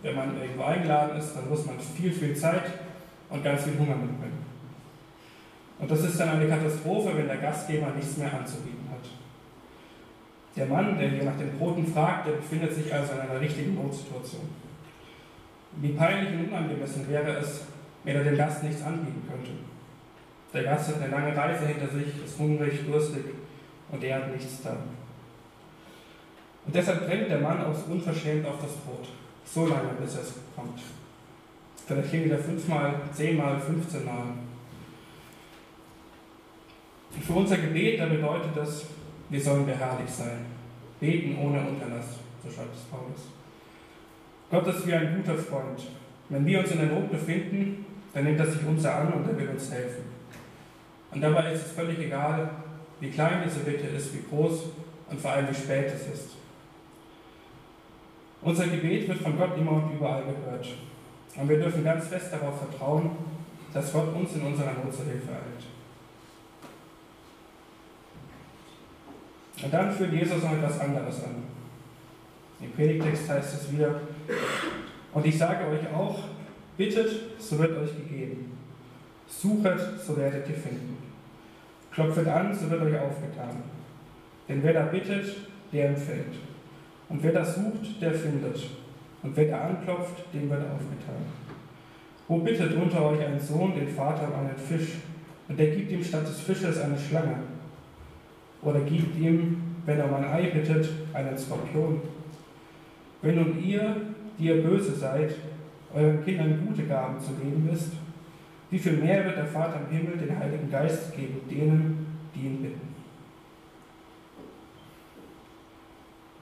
Wenn 0.00 0.14
man 0.14 0.40
irgendwo 0.40 0.62
eingeladen 0.62 1.18
ist, 1.18 1.34
dann 1.36 1.50
muss 1.50 1.66
man 1.66 1.78
viel, 1.78 2.10
viel 2.10 2.34
Zeit 2.34 2.64
und 3.28 3.44
ganz 3.44 3.64
viel 3.64 3.78
Hunger 3.78 3.96
mitbringen. 3.96 4.42
Und 5.78 5.90
das 5.90 6.04
ist 6.04 6.18
dann 6.18 6.30
eine 6.30 6.48
Katastrophe, 6.48 7.18
wenn 7.18 7.26
der 7.26 7.36
Gastgeber 7.36 7.88
nichts 7.94 8.16
mehr 8.16 8.32
anzubieten 8.32 8.88
hat. 8.90 9.10
Der 10.56 10.66
Mann, 10.66 10.98
der 10.98 11.10
hier 11.10 11.24
nach 11.24 11.36
den 11.36 11.58
Broten 11.58 11.86
fragt, 11.86 12.28
der 12.28 12.32
befindet 12.32 12.72
sich 12.72 12.94
also 12.94 13.12
in 13.12 13.20
einer 13.20 13.40
richtigen 13.40 13.74
Notsituation. 13.74 14.63
Wie 15.76 15.92
peinlich 15.92 16.32
und 16.34 16.48
unangemessen 16.48 17.08
wäre 17.08 17.38
es, 17.38 17.62
wenn 18.04 18.16
er 18.16 18.24
dem 18.24 18.36
Gast 18.36 18.62
nichts 18.62 18.82
anbieten 18.82 19.22
könnte. 19.28 19.50
Der 20.52 20.62
Gast 20.62 20.88
hat 20.88 21.02
eine 21.02 21.10
lange 21.10 21.36
Reise 21.36 21.66
hinter 21.66 21.88
sich, 21.88 22.24
ist 22.24 22.38
hungrig, 22.38 22.86
durstig 22.86 23.24
und 23.90 24.04
er 24.04 24.16
hat 24.16 24.32
nichts 24.32 24.62
da. 24.62 24.76
Und 26.64 26.74
deshalb 26.74 27.06
drängt 27.06 27.28
der 27.28 27.40
Mann 27.40 27.64
aus 27.64 27.82
unverschämt 27.88 28.46
auf 28.46 28.60
das 28.62 28.72
Brot, 28.76 29.08
so 29.44 29.66
lange 29.66 29.90
bis 30.00 30.16
es 30.16 30.34
kommt. 30.54 30.80
Vielleicht 31.86 32.10
hier 32.10 32.24
wieder 32.24 32.38
fünfmal, 32.38 32.94
zehnmal, 33.12 33.60
fünfzehnmal. 33.60 34.26
Für 37.20 37.32
unser 37.32 37.58
Gebet, 37.58 38.00
da 38.00 38.06
bedeutet 38.06 38.56
das, 38.56 38.86
wir 39.28 39.40
sollen 39.40 39.66
beharrlich 39.66 40.10
sein. 40.10 40.46
Beten 41.00 41.36
ohne 41.36 41.60
Unterlass, 41.60 42.20
so 42.42 42.50
schreibt 42.50 42.74
es 42.74 42.82
Paulus. 42.82 43.28
Gott 44.54 44.68
ist 44.68 44.86
wie 44.86 44.94
ein 44.94 45.16
guter 45.16 45.36
Freund. 45.36 45.80
Wenn 46.28 46.46
wir 46.46 46.60
uns 46.60 46.70
in 46.70 46.78
der 46.78 46.86
Not 46.86 47.10
befinden, 47.10 47.84
dann 48.12 48.22
nimmt 48.22 48.38
er 48.38 48.46
sich 48.46 48.64
unser 48.64 48.94
an 48.94 49.12
und 49.12 49.28
er 49.28 49.36
will 49.36 49.48
uns 49.48 49.72
helfen. 49.72 50.04
Und 51.10 51.20
dabei 51.20 51.52
ist 51.52 51.66
es 51.66 51.72
völlig 51.72 51.98
egal, 51.98 52.48
wie 53.00 53.10
klein 53.10 53.42
diese 53.44 53.60
Bitte 53.60 53.88
ist, 53.88 54.14
wie 54.14 54.22
groß 54.22 54.66
und 55.10 55.20
vor 55.20 55.32
allem 55.32 55.48
wie 55.50 55.54
spät 55.54 55.86
es 55.92 56.06
ist. 56.06 56.36
Unser 58.42 58.68
Gebet 58.68 59.08
wird 59.08 59.18
von 59.18 59.36
Gott 59.36 59.58
immer 59.58 59.72
und 59.72 59.96
überall 59.96 60.22
gehört. 60.22 60.68
Und 61.34 61.48
wir 61.48 61.58
dürfen 61.58 61.82
ganz 61.82 62.06
fest 62.06 62.32
darauf 62.32 62.56
vertrauen, 62.56 63.10
dass 63.72 63.92
Gott 63.92 64.14
uns 64.14 64.36
in 64.36 64.42
unserer 64.42 64.72
Not 64.72 64.94
zur 64.94 65.06
Hilfe 65.06 65.32
eilt. 65.32 65.64
Und 69.64 69.74
dann 69.74 69.92
führt 69.92 70.12
Jesus 70.12 70.44
noch 70.44 70.52
etwas 70.52 70.78
anderes 70.78 71.24
an. 71.24 71.42
Im 72.64 72.72
Predigtext 72.72 73.28
heißt 73.28 73.54
es 73.54 73.72
wieder, 73.72 74.00
und 75.12 75.26
ich 75.26 75.36
sage 75.36 75.66
euch 75.68 75.94
auch, 75.94 76.18
bittet, 76.76 77.38
so 77.38 77.58
wird 77.58 77.76
euch 77.78 77.94
gegeben. 77.94 78.52
Suchet, 79.28 79.78
so 80.04 80.16
werdet 80.16 80.48
ihr 80.48 80.54
finden. 80.54 80.96
Klopfet 81.92 82.26
an, 82.26 82.54
so 82.54 82.70
wird 82.70 82.82
euch 82.82 82.98
aufgetan. 82.98 83.62
Denn 84.48 84.62
wer 84.62 84.72
da 84.72 84.82
bittet, 84.86 85.36
der 85.72 85.90
empfällt. 85.90 86.34
Und 87.08 87.22
wer 87.22 87.32
da 87.32 87.44
sucht, 87.44 88.00
der 88.00 88.12
findet. 88.12 88.56
Und 89.22 89.36
wer 89.36 89.46
da 89.46 89.60
anklopft, 89.60 90.24
dem 90.32 90.50
wird 90.50 90.62
aufgetan. 90.62 91.22
Wo 92.26 92.38
bittet 92.38 92.74
unter 92.74 93.04
euch 93.10 93.20
ein 93.20 93.38
Sohn 93.38 93.74
den 93.74 93.88
Vater 93.88 94.28
um 94.28 94.40
einen 94.40 94.56
Fisch, 94.56 94.94
und 95.48 95.58
der 95.58 95.76
gibt 95.76 95.92
ihm 95.92 96.02
statt 96.02 96.26
des 96.26 96.40
Fisches 96.40 96.80
eine 96.80 96.98
Schlange? 96.98 97.36
Oder 98.62 98.80
gibt 98.80 99.18
ihm, 99.18 99.62
wenn 99.84 99.98
er 99.98 100.06
um 100.06 100.14
ein 100.14 100.24
Ei 100.24 100.50
bittet, 100.50 100.88
einen 101.12 101.36
Skorpion? 101.36 102.00
Wenn 103.24 103.36
nun 103.36 103.64
ihr, 103.64 103.96
die 104.38 104.44
ihr 104.44 104.62
böse 104.62 104.94
seid, 104.94 105.34
euren 105.94 106.22
Kindern 106.22 106.66
gute 106.66 106.82
Gaben 106.82 107.18
zu 107.18 107.32
geben 107.32 107.66
wisst, 107.70 107.92
wie 108.70 108.78
viel 108.78 108.98
mehr 108.98 109.24
wird 109.24 109.38
der 109.38 109.46
Vater 109.46 109.80
im 109.80 109.96
Himmel 109.96 110.18
den 110.18 110.38
Heiligen 110.38 110.70
Geist 110.70 111.16
geben 111.16 111.40
denen, 111.50 112.06
die 112.34 112.40
ihn 112.40 112.62
bitten? 112.62 112.94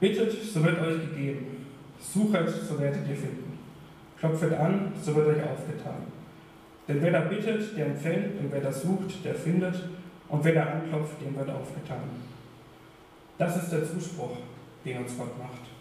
Bittet, 0.01 0.33
so 0.43 0.61
wird 0.61 0.81
euch 0.81 1.09
gegeben. 1.09 1.65
Suchet, 1.97 2.49
so 2.49 2.77
werdet 2.77 3.07
ihr 3.07 3.15
finden. 3.15 3.59
Klopfet 4.19 4.51
an, 4.51 4.91
so 5.01 5.15
wird 5.15 5.27
euch 5.27 5.43
aufgetan. 5.43 6.03
Denn 6.89 7.01
wer 7.01 7.11
da 7.11 7.21
bittet, 7.21 7.77
der 7.77 7.85
empfängt, 7.85 8.41
und 8.41 8.51
wer 8.51 8.59
da 8.59 8.73
sucht, 8.73 9.23
der 9.23 9.35
findet, 9.35 9.87
und 10.27 10.43
wer 10.43 10.53
da 10.53 10.63
anklopft, 10.63 11.21
dem 11.21 11.37
wird 11.37 11.49
aufgetan. 11.49 12.09
Das 13.37 13.55
ist 13.55 13.71
der 13.71 13.85
Zuspruch, 13.85 14.35
den 14.83 14.97
uns 14.97 15.17
Gott 15.17 15.39
macht. 15.39 15.72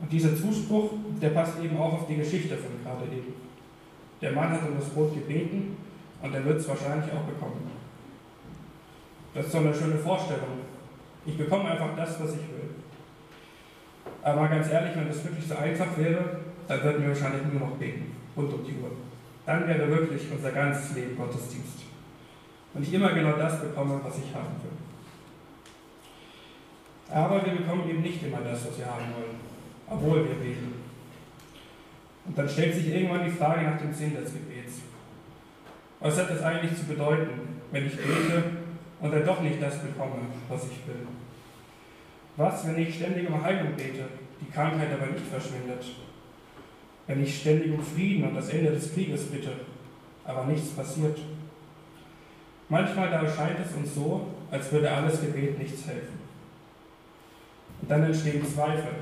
Und 0.00 0.12
dieser 0.12 0.36
Zuspruch, 0.36 0.92
der 1.20 1.30
passt 1.30 1.60
eben 1.62 1.76
auch 1.76 1.92
auf 1.92 2.06
die 2.06 2.16
Geschichte 2.16 2.56
von 2.56 2.82
gerade 2.82 3.04
eben. 3.06 3.34
Der 4.20 4.32
Mann 4.32 4.50
hat 4.50 4.68
um 4.68 4.78
das 4.78 4.88
Brot 4.90 5.14
gebeten 5.14 5.76
und 6.22 6.34
er 6.34 6.44
wird 6.44 6.60
es 6.60 6.68
wahrscheinlich 6.68 7.12
auch 7.12 7.22
bekommen. 7.22 7.70
Das 9.34 9.46
ist 9.46 9.52
so 9.52 9.58
eine 9.58 9.74
schöne 9.74 9.98
Vorstellung. 9.98 10.66
Ich 11.26 11.36
bekomme 11.36 11.70
einfach 11.70 11.94
das, 11.96 12.20
was 12.20 12.30
ich 12.30 12.48
will. 12.48 12.70
Aber 14.22 14.40
mal 14.42 14.48
ganz 14.48 14.70
ehrlich, 14.70 14.96
wenn 14.96 15.08
das 15.08 15.24
wirklich 15.24 15.46
so 15.46 15.56
einfach 15.56 15.96
wäre, 15.96 16.40
dann 16.66 16.82
würden 16.82 17.02
wir 17.02 17.08
wahrscheinlich 17.10 17.42
nur 17.52 17.60
noch 17.68 17.76
beten, 17.76 18.12
rund 18.36 18.52
um 18.52 18.64
die 18.64 18.72
Uhr. 18.72 18.90
Dann 19.46 19.66
wäre 19.66 19.88
wirklich 19.88 20.22
unser 20.30 20.50
ganzes 20.50 20.94
Leben 20.94 21.16
Gottesdienst. 21.16 21.78
Und 22.74 22.82
ich 22.82 22.92
immer 22.92 23.12
genau 23.12 23.32
das 23.32 23.60
bekomme, 23.60 24.00
was 24.02 24.18
ich 24.18 24.34
haben 24.34 24.54
will. 24.62 24.78
Aber 27.10 27.44
wir 27.44 27.52
bekommen 27.52 27.88
eben 27.88 28.02
nicht 28.02 28.22
immer 28.22 28.38
das, 28.38 28.66
was 28.66 28.78
wir 28.78 28.86
haben 28.86 29.14
wollen, 29.14 29.47
obwohl 29.90 30.28
wir 30.28 30.34
beten. 30.34 30.74
Und 32.26 32.36
dann 32.36 32.48
stellt 32.48 32.74
sich 32.74 32.88
irgendwann 32.88 33.24
die 33.24 33.30
Frage 33.30 33.62
nach 33.62 33.78
dem 33.78 33.92
Sinn 33.92 34.14
des 34.14 34.32
Gebets. 34.32 34.82
Was 36.00 36.18
hat 36.18 36.30
es 36.30 36.42
eigentlich 36.42 36.76
zu 36.78 36.84
bedeuten, 36.84 37.58
wenn 37.72 37.86
ich 37.86 37.96
bete 37.96 38.42
und 39.00 39.12
dann 39.12 39.24
doch 39.24 39.40
nicht 39.40 39.60
das 39.62 39.78
bekomme, 39.78 40.20
was 40.48 40.64
ich 40.64 40.86
will? 40.86 41.06
Was, 42.36 42.66
wenn 42.66 42.78
ich 42.78 42.94
ständig 42.94 43.28
um 43.28 43.42
Heilung 43.42 43.74
bete, 43.76 44.04
die 44.40 44.50
Krankheit 44.50 44.88
aber 44.92 45.10
nicht 45.12 45.26
verschwindet? 45.26 45.84
Wenn 47.06 47.22
ich 47.22 47.40
ständig 47.40 47.72
um 47.72 47.82
Frieden 47.82 48.28
und 48.28 48.34
das 48.34 48.50
Ende 48.50 48.70
des 48.70 48.92
Krieges 48.92 49.24
bitte, 49.24 49.52
aber 50.24 50.44
nichts 50.44 50.70
passiert? 50.70 51.18
Manchmal 52.68 53.10
da 53.10 53.22
erscheint 53.22 53.58
es 53.64 53.74
uns 53.74 53.94
so, 53.94 54.26
als 54.50 54.70
würde 54.70 54.90
alles 54.90 55.20
Gebet 55.22 55.58
nichts 55.58 55.86
helfen. 55.86 56.18
Und 57.80 57.90
dann 57.90 58.04
entstehen 58.04 58.44
Zweifel. 58.46 58.92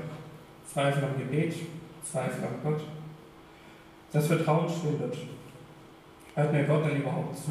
Zweifel 0.77 1.05
am 1.05 1.17
Gebet, 1.17 1.55
Zweifel 2.03 2.43
an 2.43 2.53
Gott. 2.63 2.81
Das 4.13 4.27
Vertrauen 4.27 4.69
schwindet. 4.69 5.17
Hört 6.35 6.53
mir 6.53 6.65
Gott 6.65 6.85
denn 6.85 6.97
überhaupt 6.97 7.35
zu? 7.35 7.49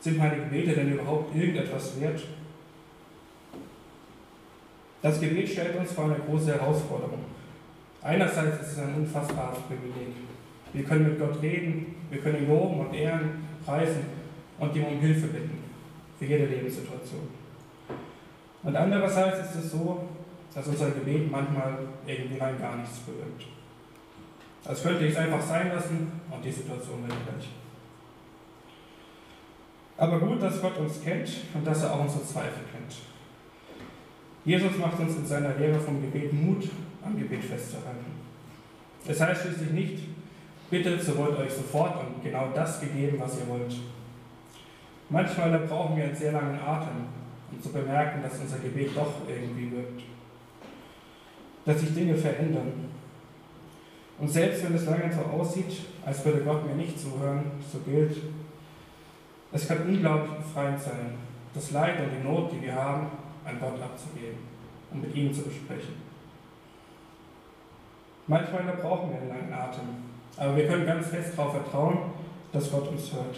Sind 0.00 0.16
meine 0.16 0.36
Gebete 0.36 0.72
denn 0.72 0.94
überhaupt 0.94 1.36
irgendetwas 1.36 2.00
wert? 2.00 2.22
Das 5.02 5.20
Gebet 5.20 5.46
stellt 5.50 5.76
uns 5.76 5.92
vor 5.92 6.04
eine 6.04 6.14
große 6.14 6.54
Herausforderung. 6.54 7.26
Einerseits 8.00 8.62
ist 8.62 8.72
es 8.72 8.78
ein 8.78 8.94
unfassbares 8.94 9.58
Privileg. 9.68 10.14
Wir 10.72 10.82
können 10.82 11.10
mit 11.10 11.18
Gott 11.18 11.42
reden, 11.42 11.94
wir 12.08 12.22
können 12.22 12.38
ihn 12.38 12.48
loben 12.48 12.86
und 12.86 12.94
ehren, 12.94 13.44
preisen 13.66 14.06
und 14.58 14.74
ihm 14.74 14.84
um 14.84 14.98
Hilfe 14.98 15.26
bitten 15.26 15.58
für 16.18 16.24
jede 16.24 16.46
Lebenssituation. 16.46 17.28
Und 18.62 18.74
andererseits 18.74 19.50
ist 19.50 19.56
es 19.56 19.72
so, 19.72 20.08
dass 20.56 20.66
unser 20.68 20.90
Gebet 20.90 21.30
manchmal 21.30 21.76
irgendwie 22.06 22.38
rein 22.38 22.58
gar 22.58 22.76
nichts 22.76 23.00
bewirkt. 23.00 23.44
Als 24.64 24.82
könnte 24.82 25.04
ich 25.04 25.12
es 25.12 25.18
einfach 25.18 25.42
sein 25.42 25.68
lassen 25.68 26.10
und 26.30 26.42
die 26.42 26.50
Situation 26.50 27.06
wäre 27.06 27.18
gleich. 27.26 27.50
Aber 29.98 30.18
gut, 30.18 30.42
dass 30.42 30.62
Gott 30.62 30.78
uns 30.78 31.02
kennt 31.04 31.28
und 31.52 31.66
dass 31.66 31.82
er 31.82 31.92
auch 31.92 32.00
unsere 32.00 32.24
Zweifel 32.24 32.64
kennt. 32.72 32.96
Jesus 34.46 34.78
macht 34.78 34.98
uns 34.98 35.16
in 35.16 35.26
seiner 35.26 35.54
Lehre 35.56 35.78
vom 35.78 36.00
Gebet 36.00 36.32
Mut, 36.32 36.64
am 37.04 37.18
Gebet 37.18 37.44
festzuhalten. 37.44 38.06
Es 39.06 39.20
heißt 39.20 39.42
schließlich 39.42 39.70
nicht, 39.72 40.04
bittet, 40.70 41.02
so 41.02 41.18
wird 41.18 41.38
euch 41.38 41.52
sofort 41.52 42.00
und 42.00 42.24
genau 42.24 42.48
das 42.54 42.80
gegeben, 42.80 43.18
was 43.20 43.38
ihr 43.38 43.48
wollt. 43.48 43.76
Manchmal 45.10 45.58
brauchen 45.58 45.98
wir 45.98 46.04
einen 46.04 46.16
sehr 46.16 46.32
langen 46.32 46.58
Atem, 46.58 47.08
um 47.52 47.62
zu 47.62 47.68
bemerken, 47.68 48.22
dass 48.22 48.40
unser 48.40 48.58
Gebet 48.58 48.96
doch 48.96 49.12
irgendwie 49.28 49.70
wirkt. 49.70 50.15
Dass 51.66 51.80
sich 51.80 51.94
Dinge 51.94 52.14
verändern. 52.14 52.86
Und 54.18 54.28
selbst 54.28 54.64
wenn 54.64 54.74
es 54.74 54.86
lange 54.86 55.12
so 55.12 55.20
aussieht, 55.20 55.80
als 56.04 56.24
würde 56.24 56.40
Gott 56.40 56.66
mir 56.66 56.74
nicht 56.74 56.98
zuhören, 56.98 57.42
so 57.70 57.78
gilt, 57.80 58.16
es 59.52 59.68
kann 59.68 59.82
unglaublich 59.86 60.36
befreiend 60.36 60.80
sein, 60.80 61.14
das 61.54 61.70
Leid 61.72 61.94
und 62.00 62.10
die 62.10 62.26
Not, 62.26 62.52
die 62.52 62.62
wir 62.62 62.74
haben, 62.74 63.08
an 63.44 63.60
Gott 63.60 63.80
abzugeben 63.80 64.38
und 64.90 65.02
mit 65.02 65.14
ihm 65.14 65.32
zu 65.32 65.42
besprechen. 65.42 65.94
Manchmal 68.26 68.62
brauchen 68.80 69.10
wir 69.10 69.20
einen 69.20 69.28
langen 69.28 69.52
Atem, 69.52 69.86
aber 70.36 70.56
wir 70.56 70.66
können 70.66 70.86
ganz 70.86 71.08
fest 71.08 71.32
darauf 71.36 71.52
vertrauen, 71.52 71.98
dass 72.52 72.70
Gott 72.70 72.88
uns 72.88 73.12
hört. 73.12 73.36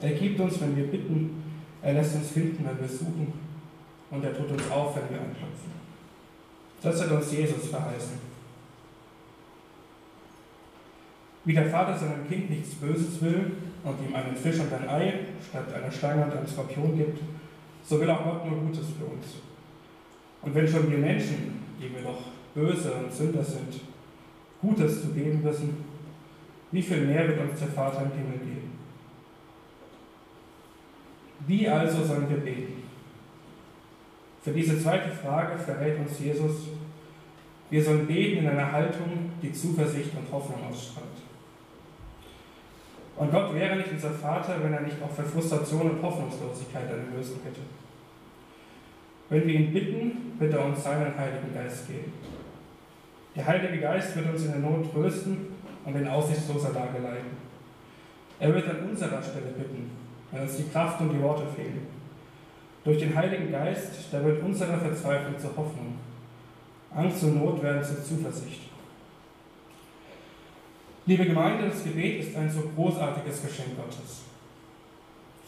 Er 0.00 0.12
gibt 0.12 0.40
uns, 0.40 0.60
wenn 0.60 0.76
wir 0.76 0.90
bitten, 0.90 1.42
er 1.80 1.94
lässt 1.94 2.16
uns 2.16 2.30
finden, 2.30 2.64
wenn 2.66 2.80
wir 2.80 2.88
suchen 2.88 3.32
und 4.10 4.24
er 4.24 4.36
tut 4.36 4.50
uns 4.50 4.70
auf, 4.70 4.96
wenn 4.96 5.10
wir 5.10 5.20
anklopfen. 5.20 5.72
Das 6.84 7.00
hat 7.00 7.10
uns 7.10 7.32
Jesus 7.32 7.68
verheißen. 7.68 8.18
Wie 11.46 11.54
der 11.54 11.70
Vater 11.70 11.96
seinem 11.96 12.28
Kind 12.28 12.50
nichts 12.50 12.74
Böses 12.74 13.22
will 13.22 13.52
und 13.82 14.06
ihm 14.06 14.14
einen 14.14 14.36
Fisch 14.36 14.60
und 14.60 14.72
ein 14.72 14.88
Ei 14.88 15.14
statt 15.48 15.72
einer 15.74 15.90
Schlange 15.90 16.24
und 16.24 16.32
einem 16.32 16.46
Skorpion 16.46 16.96
gibt, 16.96 17.20
so 17.82 18.00
will 18.00 18.10
auch 18.10 18.22
Gott 18.22 18.46
nur 18.46 18.60
Gutes 18.60 18.86
für 18.98 19.06
uns. 19.06 19.26
Und 20.42 20.54
wenn 20.54 20.68
schon 20.68 20.90
wir 20.90 20.98
Menschen, 20.98 21.60
die 21.80 21.90
wir 21.94 22.02
doch 22.02 22.20
böse 22.54 22.92
und 22.92 23.12
Sünder 23.12 23.42
sind, 23.42 23.80
Gutes 24.60 25.02
zu 25.02 25.08
geben 25.08 25.42
wissen, 25.42 25.84
wie 26.70 26.82
viel 26.82 27.06
mehr 27.06 27.28
wird 27.28 27.40
uns 27.40 27.60
der 27.60 27.68
Vater 27.68 28.02
im 28.02 28.12
Himmel 28.12 28.38
geben? 28.38 28.78
Wie 31.46 31.68
also 31.68 32.04
sollen 32.04 32.28
wir 32.28 32.38
beten? 32.38 32.73
Für 34.44 34.52
diese 34.52 34.78
zweite 34.78 35.10
Frage 35.10 35.58
verrät 35.58 35.98
uns 35.98 36.20
Jesus, 36.20 36.68
wir 37.70 37.82
sollen 37.82 38.06
beten 38.06 38.40
in 38.40 38.48
einer 38.48 38.70
Haltung, 38.70 39.32
die 39.40 39.50
Zuversicht 39.50 40.10
und 40.14 40.30
Hoffnung 40.30 40.68
ausstrahlt. 40.70 41.06
Und 43.16 43.32
Gott 43.32 43.54
wäre 43.54 43.76
nicht 43.76 43.90
unser 43.90 44.10
Vater, 44.10 44.56
wenn 44.62 44.74
er 44.74 44.82
nicht 44.82 44.96
auch 45.02 45.10
für 45.10 45.22
Frustration 45.22 45.92
und 45.92 46.02
Hoffnungslosigkeit 46.02 46.84
eine 46.92 47.16
Lösung 47.16 47.38
hätte. 47.42 47.60
Wenn 49.30 49.46
wir 49.46 49.54
ihn 49.54 49.72
bitten, 49.72 50.32
wird 50.38 50.52
er 50.52 50.66
uns 50.66 50.84
seinen 50.84 51.16
Heiligen 51.16 51.54
Geist 51.54 51.86
geben. 51.86 52.12
Der 53.34 53.46
Heilige 53.46 53.80
Geist 53.80 54.14
wird 54.14 54.30
uns 54.30 54.44
in 54.44 54.50
der 54.50 54.60
Not 54.60 54.92
trösten 54.92 55.46
und 55.86 55.96
in 55.96 56.06
aussichtsloser 56.06 56.74
Lage 56.74 56.98
leiten. 57.02 57.38
Er 58.40 58.54
wird 58.54 58.68
an 58.68 58.90
unserer 58.90 59.22
Stelle 59.22 59.52
bitten, 59.56 59.90
wenn 60.30 60.42
uns 60.42 60.58
die 60.58 60.68
Kraft 60.68 61.00
und 61.00 61.14
die 61.14 61.22
Worte 61.22 61.46
fehlen. 61.56 61.93
Durch 62.84 62.98
den 62.98 63.16
Heiligen 63.16 63.50
Geist, 63.50 63.92
da 64.12 64.22
wird 64.22 64.42
unsere 64.42 64.76
Verzweiflung 64.76 65.38
zur 65.38 65.56
Hoffnung. 65.56 65.94
Angst 66.94 67.24
und 67.24 67.42
Not 67.42 67.62
werden 67.62 67.82
zur 67.82 68.04
Zuversicht. 68.04 68.60
Liebe 71.06 71.24
Gemeinde, 71.24 71.68
das 71.68 71.82
Gebet 71.82 72.20
ist 72.20 72.36
ein 72.36 72.50
so 72.50 72.70
großartiges 72.76 73.42
Geschenk 73.42 73.76
Gottes. 73.76 74.22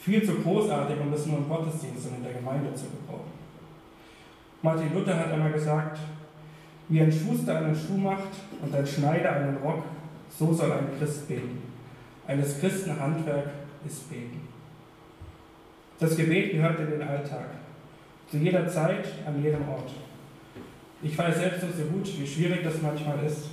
Viel 0.00 0.24
zu 0.24 0.36
großartig, 0.36 0.96
um 0.98 1.12
es 1.12 1.26
nur 1.26 1.38
im 1.38 1.48
Gottesdienst 1.48 2.08
und 2.08 2.16
in 2.16 2.24
der 2.24 2.34
Gemeinde 2.34 2.74
zu 2.74 2.84
gebrauchen. 2.86 3.32
Martin 4.62 4.94
Luther 4.94 5.18
hat 5.18 5.30
einmal 5.30 5.52
gesagt, 5.52 5.98
wie 6.88 7.00
ein 7.00 7.12
Schuster 7.12 7.58
einen 7.58 7.74
Schuh 7.74 7.98
macht 7.98 8.32
und 8.62 8.74
ein 8.74 8.86
Schneider 8.86 9.32
einen 9.32 9.56
Rock, 9.58 9.84
so 10.30 10.52
soll 10.52 10.72
ein 10.72 10.98
Christ 10.98 11.28
beten. 11.28 11.62
Eines 12.26 12.58
Christen 12.60 12.98
Handwerk 12.98 13.50
ist 13.86 14.08
beten. 14.08 14.55
Das 15.98 16.16
Gebet 16.16 16.52
gehört 16.52 16.78
in 16.80 16.90
den 16.90 17.02
Alltag, 17.02 17.46
zu 18.30 18.36
jeder 18.36 18.68
Zeit, 18.68 19.06
an 19.26 19.42
jedem 19.42 19.66
Ort. 19.68 19.90
Ich 21.02 21.16
weiß 21.16 21.36
selbst 21.36 21.60
sehr 21.60 21.86
gut, 21.86 22.06
wie 22.18 22.26
schwierig 22.26 22.62
das 22.62 22.82
manchmal 22.82 23.24
ist. 23.24 23.50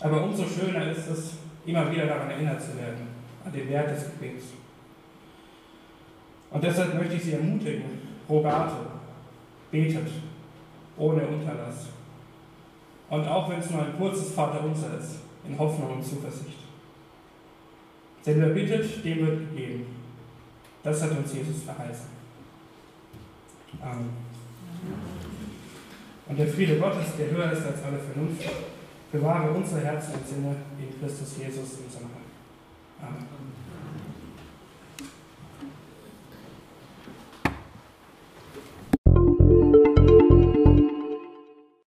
Aber 0.00 0.24
umso 0.24 0.44
schöner 0.44 0.90
ist 0.90 1.08
es, 1.08 1.34
immer 1.66 1.90
wieder 1.90 2.06
daran 2.06 2.30
erinnert 2.30 2.60
zu 2.60 2.76
werden, 2.78 3.06
an 3.44 3.52
den 3.52 3.68
Wert 3.68 3.90
des 3.90 4.10
Gebets. 4.12 4.46
Und 6.50 6.64
deshalb 6.64 6.94
möchte 6.94 7.14
ich 7.14 7.24
Sie 7.24 7.32
ermutigen, 7.32 8.00
rogate, 8.28 8.86
betet, 9.70 10.08
ohne 10.96 11.22
Unterlass. 11.26 11.88
Und 13.08 13.26
auch 13.26 13.48
wenn 13.50 13.60
es 13.60 13.70
nur 13.70 13.82
ein 13.82 13.96
kurzes 13.96 14.32
Vaterunser 14.32 14.98
ist, 14.98 15.20
in 15.46 15.58
Hoffnung 15.58 15.94
und 15.94 16.04
Zuversicht. 16.04 16.58
Denn 18.26 18.40
wer 18.40 18.50
bittet, 18.50 19.04
dem 19.04 19.26
wird 19.26 19.50
gegeben. 19.50 19.99
Das 20.82 21.02
hat 21.02 21.10
uns 21.10 21.32
Jesus 21.32 21.62
verheißen. 21.64 22.06
Amen. 23.80 24.10
Und 26.26 26.38
der 26.38 26.46
Friede 26.46 26.78
Gottes, 26.78 27.16
der 27.18 27.30
höher 27.30 27.52
ist 27.52 27.66
als 27.66 27.82
alle 27.82 27.98
Vernunft, 27.98 28.42
bewahre 29.12 29.50
unsere 29.50 29.80
Herzen 29.80 30.14
und 30.14 30.26
Sinne 30.26 30.56
in 30.78 31.00
Christus 31.00 31.36
Jesus, 31.38 31.78
unserem 31.84 32.08
Herrn. 33.00 33.12
Amen. 33.12 33.69